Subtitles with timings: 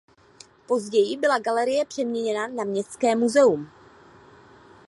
[0.67, 3.69] Později byla galerie přeměněna na městské muzeum.